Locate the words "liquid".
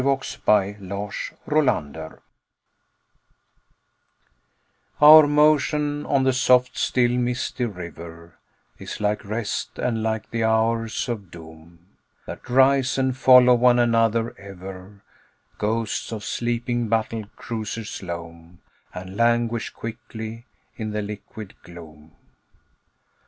21.03-21.53